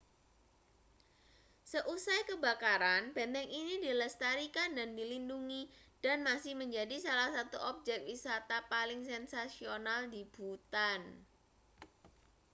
seusai 1.71 2.21
kebakaran 2.29 3.03
benteng 3.15 3.45
ini 3.61 3.75
dilestarikan 3.85 4.69
dan 4.77 4.89
dilindungi 4.99 5.63
dan 6.03 6.17
masih 6.29 6.53
menjadi 6.61 6.95
salah 7.05 7.29
satu 7.37 7.57
objek 7.71 7.99
wisata 8.09 8.57
paling 8.71 9.01
sensasional 9.11 10.01
di 10.13 10.21
bhutan 10.33 11.01